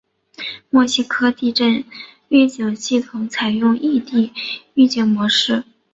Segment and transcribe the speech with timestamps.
[0.71, 1.85] 墨西哥地震
[2.29, 4.33] 预警系统采用异地
[4.73, 5.63] 预警模式。